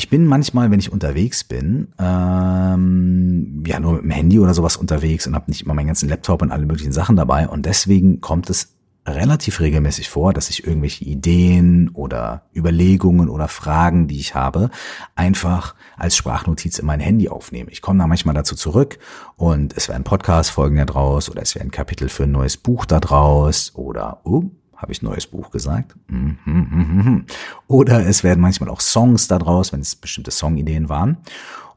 Ich 0.00 0.08
bin 0.08 0.24
manchmal, 0.24 0.70
wenn 0.70 0.80
ich 0.80 0.90
unterwegs 0.90 1.44
bin, 1.44 1.88
ähm, 1.98 3.62
ja 3.66 3.78
nur 3.78 3.92
mit 3.92 4.04
dem 4.04 4.10
Handy 4.10 4.40
oder 4.40 4.54
sowas 4.54 4.78
unterwegs 4.78 5.26
und 5.26 5.34
habe 5.34 5.50
nicht 5.50 5.60
immer 5.60 5.74
meinen 5.74 5.88
ganzen 5.88 6.08
Laptop 6.08 6.40
und 6.40 6.52
alle 6.52 6.64
möglichen 6.64 6.92
Sachen 6.92 7.16
dabei. 7.16 7.46
Und 7.46 7.66
deswegen 7.66 8.22
kommt 8.22 8.48
es 8.48 8.78
relativ 9.06 9.60
regelmäßig 9.60 10.08
vor, 10.08 10.32
dass 10.32 10.48
ich 10.48 10.66
irgendwelche 10.66 11.04
Ideen 11.04 11.90
oder 11.90 12.46
Überlegungen 12.56 13.28
oder 13.28 13.46
Fragen, 13.46 14.08
die 14.08 14.20
ich 14.20 14.34
habe, 14.34 14.70
einfach 15.16 15.74
als 15.98 16.16
Sprachnotiz 16.16 16.78
in 16.78 16.86
mein 16.86 17.00
Handy 17.00 17.28
aufnehme. 17.28 17.70
Ich 17.70 17.82
komme 17.82 17.98
da 17.98 18.06
manchmal 18.06 18.34
dazu 18.34 18.56
zurück 18.56 18.98
und 19.36 19.76
es 19.76 19.90
werden 19.90 20.04
Podcast-Folgen 20.04 20.78
da 20.78 20.86
draus 20.86 21.28
oder 21.28 21.42
es 21.42 21.54
werden 21.54 21.70
Kapitel 21.70 22.08
für 22.08 22.22
ein 22.22 22.32
neues 22.32 22.56
Buch 22.56 22.86
da 22.86 23.00
draus 23.00 23.72
oder, 23.74 24.22
oh, 24.24 24.44
habe 24.80 24.92
ich 24.92 25.02
neues 25.02 25.26
Buch 25.26 25.50
gesagt? 25.50 25.94
Mhm, 26.08 27.26
Oder 27.66 28.06
es 28.06 28.24
werden 28.24 28.40
manchmal 28.40 28.70
auch 28.70 28.80
Songs 28.80 29.28
daraus, 29.28 29.72
wenn 29.72 29.80
es 29.80 29.94
bestimmte 29.94 30.30
Songideen 30.30 30.88
waren. 30.88 31.18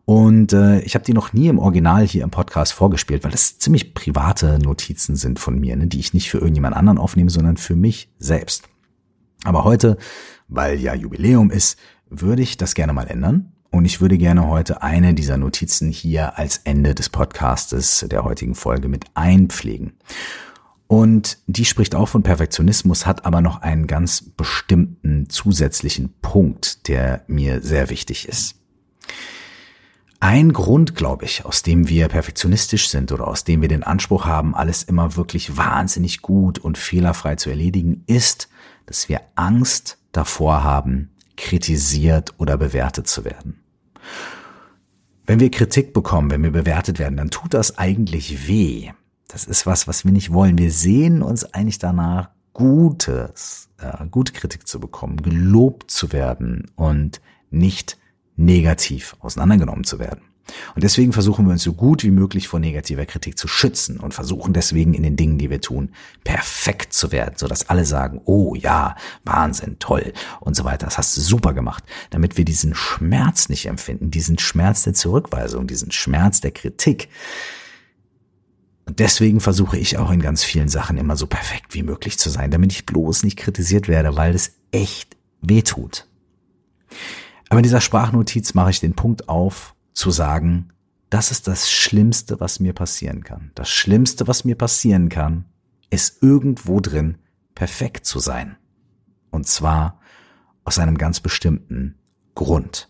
Und 0.06 0.54
äh, 0.54 0.80
ich 0.82 0.96
habe 0.96 1.06
die 1.06 1.14
noch 1.14 1.34
nie 1.34 1.48
im 1.48 1.60
Original 1.60 2.06
hier 2.06 2.24
im 2.24 2.30
Podcast 2.30 2.74
vorgespielt, 2.74 3.24
weil 3.24 3.32
das 3.32 3.58
ziemlich 3.58 3.94
private 3.94 4.60
Notizen 4.60 5.16
sind 5.16 5.40
von 5.40 5.60
mir, 5.60 5.76
ne, 5.76 5.88
die 5.88 6.00
ich 6.00 6.14
nicht 6.14 6.30
für 6.30 6.40
irgendjemand 6.40 6.76
anderen 6.76 6.98
aufnehme, 6.98 7.30
sondern 7.30 7.58
für 7.58 7.76
mich 7.76 8.10
selbst. 8.20 8.64
Aber 9.44 9.64
heute, 9.64 9.98
weil 10.48 10.80
ja 10.80 10.94
Jubiläum 10.94 11.52
ist, 11.52 11.78
würde 12.10 12.42
ich 12.42 12.58
das 12.58 12.76
gerne 12.76 12.94
mal 12.94 13.08
ändern. 13.08 13.52
Und 13.70 13.86
ich 13.86 14.02
würde 14.02 14.18
gerne 14.18 14.48
heute 14.48 14.84
eine 14.84 15.14
dieser 15.14 15.38
Notizen 15.38 15.90
hier 15.90 16.38
als 16.38 16.58
Ende 16.64 16.94
des 16.94 17.10
Podcastes 17.10 18.06
der 18.10 18.24
heutigen 18.24 18.56
Folge 18.56 18.88
mit 18.88 19.06
einpflegen. 19.16 19.94
Und 20.94 21.40
die 21.48 21.66
spricht 21.66 21.96
auch 21.96 22.08
von 22.08 22.22
Perfektionismus, 22.22 23.08
hat 23.08 23.26
aber 23.26 23.42
noch 23.42 23.64
einen 23.64 23.88
ganz 23.88 24.22
bestimmten 24.22 25.28
zusätzlichen 25.28 26.14
Punkt, 26.22 26.88
der 26.88 27.24
mir 27.26 27.64
sehr 27.64 27.90
wichtig 27.90 28.28
ist. 28.28 28.58
Ein 30.20 30.54
Grund, 30.54 30.94
glaube 30.94 31.26
ich, 31.26 31.46
aus 31.46 31.64
dem 31.64 31.90
wir 31.90 32.10
perfektionistisch 32.10 32.90
sind 32.90 33.12
oder 33.12 33.28
aus 33.28 33.44
dem 33.44 33.64
wir 33.64 33.70
den 33.70 33.82
Anspruch 33.82 34.28
haben, 34.28 34.54
alles 34.54 34.84
immer 34.84 35.16
wirklich 35.16 35.58
wahnsinnig 35.58 36.22
gut 36.22 36.60
und 36.60 36.78
fehlerfrei 36.78 37.38
zu 37.38 37.50
erledigen, 37.50 38.04
ist, 38.06 38.48
dass 38.86 39.10
wir 39.10 39.22
Angst 39.34 39.98
davor 40.12 40.64
haben, 40.64 41.10
kritisiert 41.38 42.36
oder 42.38 42.56
bewertet 42.56 43.08
zu 43.08 43.26
werden. 43.26 43.64
Wenn 45.26 45.40
wir 45.40 45.50
Kritik 45.50 45.92
bekommen, 45.92 46.30
wenn 46.30 46.44
wir 46.44 46.52
bewertet 46.52 47.00
werden, 47.00 47.18
dann 47.18 47.32
tut 47.32 47.56
das 47.56 47.80
eigentlich 47.80 48.48
weh. 48.48 48.92
Das 49.34 49.46
ist 49.46 49.66
was, 49.66 49.88
was 49.88 50.06
wir 50.06 50.12
nicht 50.12 50.32
wollen. 50.32 50.60
Wir 50.60 50.72
sehen 50.72 51.24
uns 51.24 51.44
eigentlich 51.54 51.80
danach, 51.80 52.30
Gutes, 52.54 53.68
äh, 53.80 54.06
gute 54.12 54.32
Kritik 54.32 54.68
zu 54.68 54.80
bekommen, 54.80 55.24
gelobt 55.24 55.90
zu 55.90 56.14
werden 56.14 56.70
und 56.76 57.20
nicht 57.50 57.98
negativ 58.36 59.16
auseinandergenommen 59.22 59.86
zu 59.86 59.98
werden. 59.98 60.22
Und 60.76 60.84
deswegen 60.84 61.14
versuchen 61.14 61.46
wir 61.46 61.54
uns 61.54 61.64
so 61.64 61.74
gut 61.74 62.04
wie 62.04 62.12
möglich 62.12 62.48
vor 62.48 62.60
negativer 62.60 63.08
Kritik 63.08 63.40
zu 63.40 63.48
schützen 63.48 64.00
und 64.00 64.14
versuchen 64.14 64.54
deswegen 64.54 64.94
in 64.94 65.02
den 65.02 65.16
Dingen, 65.16 65.40
die 65.40 65.50
wir 65.50 65.62
tun, 65.62 65.94
perfekt 66.24 66.94
zu 66.94 67.12
werden, 67.12 67.34
sodass 67.38 67.70
alle 67.70 67.86
sagen, 67.86 68.22
oh 68.26 68.54
ja, 68.54 68.96
Wahnsinn, 69.24 69.78
toll 69.80 70.14
und 70.42 70.56
so 70.56 70.64
weiter. 70.64 70.86
Das 70.86 71.00
hast 71.00 71.18
du 71.18 71.22
super 71.22 71.54
gemacht, 71.54 71.84
damit 72.12 72.38
wir 72.38 72.46
diesen 72.46 72.76
Schmerz 72.76 73.50
nicht 73.50 73.66
empfinden, 73.66 74.12
diesen 74.12 74.38
Schmerz 74.38 74.84
der 74.84 74.94
Zurückweisung, 74.94 75.66
diesen 75.66 75.92
Schmerz 75.92 76.40
der 76.40 76.52
Kritik, 76.52 77.10
Und 78.86 79.00
deswegen 79.00 79.40
versuche 79.40 79.78
ich 79.78 79.98
auch 79.98 80.12
in 80.12 80.22
ganz 80.22 80.44
vielen 80.44 80.68
Sachen 80.68 80.98
immer 80.98 81.16
so 81.16 81.28
perfekt 81.28 81.74
wie 81.74 81.84
möglich 81.84 82.20
zu 82.20 82.30
sein, 82.30 82.52
damit 82.52 82.72
ich 82.72 82.86
bloß 82.86 83.24
nicht 83.24 83.38
kritisiert 83.38 83.88
werde, 83.88 84.18
weil 84.18 84.36
es 84.36 84.54
echt 84.72 85.16
weh 85.42 85.62
tut. 85.62 86.08
Aber 87.50 87.60
in 87.60 87.64
dieser 87.64 87.82
Sprachnotiz 87.82 88.54
mache 88.54 88.72
ich 88.72 88.80
den 88.80 88.96
Punkt 88.96 89.30
auf, 89.30 89.76
zu 89.94 90.12
sagen, 90.12 90.70
das 91.10 91.30
ist 91.30 91.48
das 91.48 91.70
Schlimmste, 91.70 92.40
was 92.40 92.60
mir 92.60 92.74
passieren 92.74 93.24
kann. 93.24 93.52
Das 93.54 93.70
Schlimmste, 93.70 94.28
was 94.28 94.44
mir 94.44 94.56
passieren 94.56 95.10
kann, 95.10 95.46
ist 95.92 96.24
irgendwo 96.24 96.80
drin 96.80 97.20
perfekt 97.54 98.06
zu 98.06 98.20
sein. 98.20 98.58
Und 99.30 99.48
zwar 99.48 100.00
aus 100.64 100.80
einem 100.80 100.98
ganz 100.98 101.20
bestimmten 101.20 101.96
Grund, 102.34 102.90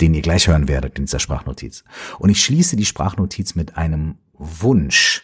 den 0.00 0.14
ihr 0.14 0.22
gleich 0.22 0.48
hören 0.48 0.66
werdet 0.66 0.98
in 0.98 1.04
dieser 1.04 1.20
Sprachnotiz. 1.20 1.84
Und 2.18 2.30
ich 2.30 2.42
schließe 2.42 2.74
die 2.74 2.84
Sprachnotiz 2.84 3.54
mit 3.54 3.76
einem 3.76 4.18
Wunsch. 4.60 5.22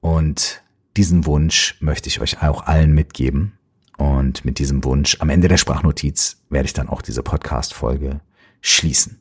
Und 0.00 0.62
diesen 0.96 1.26
Wunsch 1.26 1.76
möchte 1.80 2.08
ich 2.08 2.20
euch 2.20 2.42
auch 2.42 2.66
allen 2.66 2.92
mitgeben. 2.92 3.58
Und 3.96 4.44
mit 4.44 4.58
diesem 4.58 4.82
Wunsch 4.84 5.18
am 5.20 5.28
Ende 5.28 5.48
der 5.48 5.58
Sprachnotiz 5.58 6.42
werde 6.48 6.66
ich 6.66 6.72
dann 6.72 6.88
auch 6.88 7.02
diese 7.02 7.22
Podcast-Folge 7.22 8.20
schließen. 8.60 9.20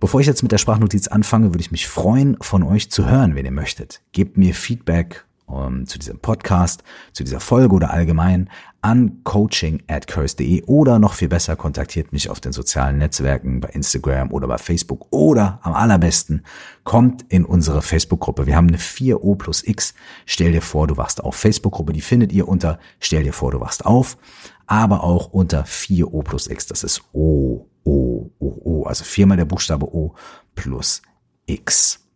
Bevor 0.00 0.20
ich 0.20 0.26
jetzt 0.26 0.42
mit 0.42 0.52
der 0.52 0.58
Sprachnotiz 0.58 1.08
anfange, 1.08 1.52
würde 1.52 1.60
ich 1.60 1.70
mich 1.70 1.86
freuen, 1.86 2.36
von 2.40 2.62
euch 2.62 2.90
zu 2.90 3.08
hören, 3.08 3.34
wenn 3.34 3.46
ihr 3.46 3.52
möchtet. 3.52 4.02
Gebt 4.12 4.36
mir 4.36 4.54
Feedback 4.54 5.24
um, 5.46 5.78
ähm, 5.78 5.86
zu 5.86 5.98
diesem 5.98 6.18
Podcast, 6.18 6.82
zu 7.12 7.24
dieser 7.24 7.40
Folge 7.40 7.74
oder 7.74 7.90
allgemein 7.90 8.50
an 8.82 9.24
coaching 9.24 9.82
at 9.88 10.06
curse.de 10.06 10.62
oder 10.66 11.00
noch 11.00 11.14
viel 11.14 11.28
besser 11.28 11.56
kontaktiert 11.56 12.12
mich 12.12 12.30
auf 12.30 12.40
den 12.40 12.52
sozialen 12.52 12.98
Netzwerken 12.98 13.60
bei 13.60 13.68
Instagram 13.70 14.32
oder 14.32 14.46
bei 14.46 14.58
Facebook 14.58 15.08
oder 15.10 15.58
am 15.62 15.72
allerbesten 15.72 16.44
kommt 16.84 17.24
in 17.28 17.44
unsere 17.44 17.82
Facebook-Gruppe. 17.82 18.46
Wir 18.46 18.54
haben 18.54 18.68
eine 18.68 18.78
4O 18.78 19.36
plus 19.36 19.66
X. 19.66 19.94
Stell 20.24 20.52
dir 20.52 20.62
vor, 20.62 20.86
du 20.86 20.96
wachst 20.96 21.22
auf 21.22 21.34
Facebook-Gruppe. 21.34 21.92
Die 21.92 22.00
findet 22.00 22.32
ihr 22.32 22.46
unter 22.46 22.78
Stell 23.00 23.24
dir 23.24 23.32
vor, 23.32 23.50
du 23.50 23.60
wachst 23.60 23.84
auf, 23.84 24.18
aber 24.66 25.02
auch 25.02 25.32
unter 25.32 25.64
4O 25.64 26.22
plus 26.22 26.46
X. 26.46 26.66
Das 26.66 26.84
ist 26.84 27.02
O, 27.12 27.66
O, 27.82 28.30
O, 28.38 28.60
O. 28.64 28.84
Also 28.84 29.02
viermal 29.04 29.36
der 29.36 29.46
Buchstabe 29.46 29.86
O 29.86 30.14
plus 30.54 31.02
X. 31.46 32.06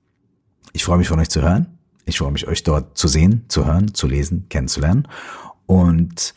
Ich 0.72 0.84
freue 0.84 0.98
mich 0.98 1.08
von 1.08 1.18
euch 1.18 1.30
zu 1.30 1.42
hören. 1.42 1.79
Ich 2.10 2.18
freue 2.18 2.32
mich, 2.32 2.48
euch 2.48 2.64
dort 2.64 2.98
zu 2.98 3.06
sehen, 3.06 3.44
zu 3.46 3.66
hören, 3.66 3.94
zu 3.94 4.08
lesen, 4.08 4.48
kennenzulernen 4.48 5.06
und 5.66 6.34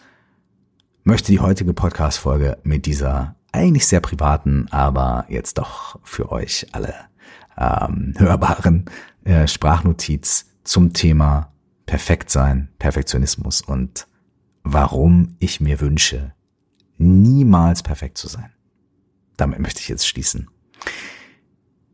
möchte 1.03 1.31
die 1.31 1.39
heutige 1.39 1.73
Podcast-Folge 1.73 2.59
mit 2.61 2.85
dieser 2.85 3.35
eigentlich 3.51 3.87
sehr 3.87 3.99
privaten, 3.99 4.67
aber 4.69 5.25
jetzt 5.29 5.57
doch 5.57 5.99
für 6.03 6.31
euch 6.31 6.67
alle 6.73 6.93
ähm, 7.57 8.13
hörbaren 8.17 8.85
äh, 9.23 9.47
Sprachnotiz 9.47 10.45
zum 10.63 10.93
Thema 10.93 11.51
Perfektsein, 11.87 12.69
Perfektionismus 12.77 13.61
und 13.61 14.07
warum 14.61 15.37
ich 15.39 15.59
mir 15.59 15.81
wünsche, 15.81 16.35
niemals 16.99 17.81
perfekt 17.81 18.19
zu 18.19 18.27
sein. 18.27 18.51
Damit 19.37 19.57
möchte 19.57 19.79
ich 19.79 19.89
jetzt 19.89 20.07
schließen. 20.07 20.51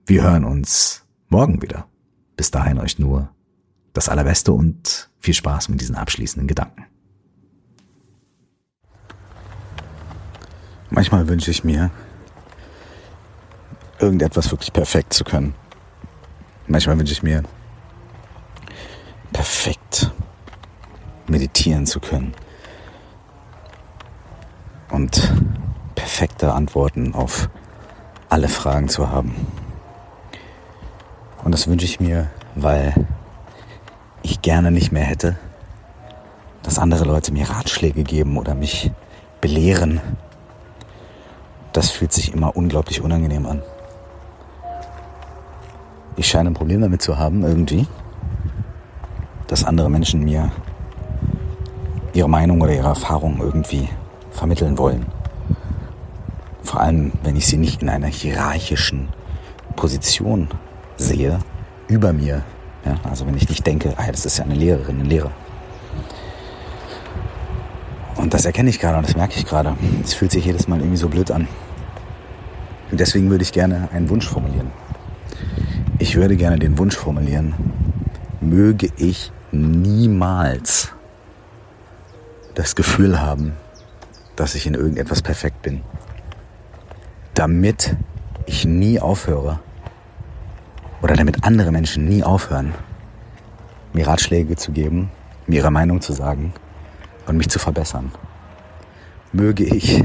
Wir 0.06 0.24
hören 0.24 0.44
uns 0.44 1.06
morgen 1.30 1.62
wieder. 1.62 1.88
Bis 2.36 2.52
dahin 2.52 2.78
euch 2.78 3.00
nur 3.00 3.30
das 3.94 4.10
Allerbeste 4.10 4.52
und 4.52 5.10
viel 5.20 5.34
Spaß 5.34 5.70
mit 5.70 5.82
diesen 5.82 5.96
abschließenden 5.96 6.48
Gedanken. 6.48 6.86
Manchmal 10.90 11.28
wünsche 11.28 11.52
ich 11.52 11.64
mir, 11.64 11.92
irgendetwas 14.00 14.50
wirklich 14.52 14.74
perfekt 14.74 15.14
zu 15.14 15.24
können. 15.24 15.54
Manchmal 16.68 16.98
wünsche 16.98 17.14
ich 17.14 17.24
mir, 17.24 17.44
perfekt 19.34 20.12
meditieren 21.28 21.86
zu 21.86 22.00
können 22.00 22.34
und 24.90 25.32
perfekte 25.96 26.54
Antworten 26.54 27.14
auf 27.14 27.50
alle 28.30 28.50
Fragen 28.50 28.90
zu 28.90 29.10
haben. 29.10 29.36
Und 31.44 31.52
das 31.52 31.68
wünsche 31.68 31.86
ich 31.86 32.00
mir, 32.00 32.30
weil 32.56 32.94
ich 34.24 34.42
gerne 34.42 34.72
nicht 34.72 34.92
mehr 34.92 35.04
hätte, 35.04 35.38
dass 36.64 36.80
andere 36.80 37.06
Leute 37.06 37.32
mir 37.32 37.50
Ratschläge 37.50 38.04
geben 38.04 38.38
oder 38.38 38.56
mich 38.56 38.92
belehren. 39.42 40.02
Das 41.74 41.90
fühlt 41.90 42.12
sich 42.12 42.34
immer 42.34 42.56
unglaublich 42.56 43.02
unangenehm 43.02 43.46
an. 43.46 43.62
Ich 46.16 46.28
scheine 46.28 46.50
ein 46.50 46.54
Problem 46.54 46.82
damit 46.82 47.02
zu 47.02 47.18
haben, 47.18 47.44
irgendwie, 47.44 47.88
dass 49.48 49.64
andere 49.64 49.90
Menschen 49.90 50.24
mir 50.24 50.52
ihre 52.14 52.30
Meinung 52.30 52.60
oder 52.62 52.74
ihre 52.74 52.90
Erfahrung 52.90 53.40
irgendwie 53.40 53.88
vermitteln 54.32 54.78
wollen. 54.78 55.06
Vor 56.62 56.82
allem, 56.82 57.14
wenn 57.24 57.36
ich 57.36 57.48
sie 57.48 57.58
nicht 57.58 57.82
in 57.82 57.90
einer 57.90 58.08
hierarchischen 58.08 59.10
Position 59.76 60.50
sehe, 60.98 61.40
über 61.88 62.12
mir 62.12 62.44
ja, 62.90 63.10
also 63.10 63.26
wenn 63.28 63.36
ich 63.36 63.48
nicht 63.48 63.66
denke, 63.66 63.94
ah, 63.98 64.12
das 64.12 64.26
ist 64.26 64.38
ja 64.38 64.46
eine 64.46 64.56
Lehrerin, 64.56 65.00
eine 65.00 65.10
Lehrer. 65.10 65.32
Und 68.16 68.34
das 68.34 68.46
erkenne 68.46 68.70
ich 68.70 68.80
gerade 68.80 68.98
und 68.98 69.08
das 69.08 69.16
merke 69.16 69.36
ich 69.38 69.46
gerade. 69.46 69.76
Es 70.04 70.14
fühlt 70.14 70.32
sich 70.32 70.46
jedes 70.46 70.68
Mal 70.68 70.80
irgendwie 70.80 70.98
so 70.98 71.08
blöd 71.08 71.32
an. 71.32 71.48
Und 72.92 73.00
deswegen 73.00 73.30
würde 73.30 73.44
ich 73.44 73.54
gerne 73.54 73.90
einen 73.94 74.10
Wunsch 74.10 74.28
formulieren. 74.28 74.72
Ich 76.00 76.16
würde 76.16 76.36
gerne 76.36 76.58
den 76.58 76.78
Wunsch 76.78 76.98
formulieren, 76.98 77.54
möge 78.42 78.90
ich 78.98 79.32
niemals 79.52 80.92
das 82.56 82.76
Gefühl 82.76 83.22
haben, 83.22 83.54
dass 84.36 84.56
ich 84.56 84.66
in 84.66 84.74
irgendetwas 84.74 85.22
perfekt 85.22 85.62
bin. 85.62 85.82
Damit 87.34 87.96
ich 88.46 88.66
nie 88.66 89.00
aufhöre, 89.00 89.60
oder 91.02 91.16
damit 91.16 91.44
andere 91.44 91.72
Menschen 91.72 92.06
nie 92.06 92.24
aufhören, 92.24 92.74
mir 93.94 94.08
Ratschläge 94.08 94.56
zu 94.56 94.72
geben, 94.72 95.12
mir 95.48 95.58
ihre 95.58 95.72
Meinung 95.72 96.02
zu 96.02 96.14
sagen 96.14 96.54
und 97.28 97.38
mich 97.38 97.50
zu 97.50 97.60
verbessern. 97.60 98.12
Möge 99.32 99.64
ich 99.64 100.04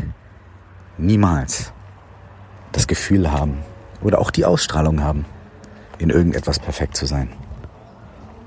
niemals 0.98 1.72
das 2.72 2.86
Gefühl 2.86 3.30
haben 3.32 3.58
oder 4.02 4.20
auch 4.20 4.30
die 4.30 4.44
Ausstrahlung 4.44 5.02
haben, 5.02 5.24
in 5.98 6.10
irgendetwas 6.10 6.58
perfekt 6.58 6.96
zu 6.96 7.06
sein. 7.06 7.28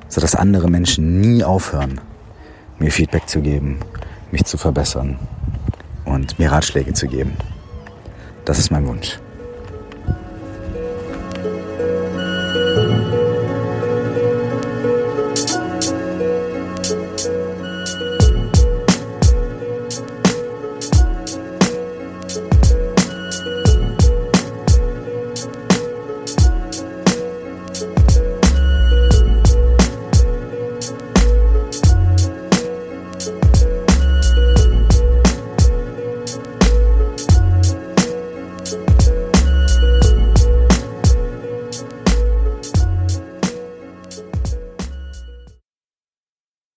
Sodass 0.08 0.36
andere 0.36 0.70
Menschen 0.70 1.20
nie 1.20 1.44
aufhören, 1.44 2.00
mir 2.80 2.92
Feedback 2.92 3.28
zu 3.28 3.42
geben, 3.42 3.80
mich 4.32 4.46
zu 4.46 4.58
verbessern 4.58 5.20
und 6.06 6.40
mir 6.40 6.52
Ratschläge 6.52 6.94
zu 6.94 7.08
geben. 7.08 7.36
Das 8.46 8.60
ist 8.60 8.72
mein 8.72 8.88
Wunsch. 8.88 9.20